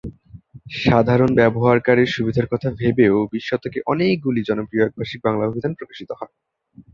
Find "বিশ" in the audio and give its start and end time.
3.31-3.43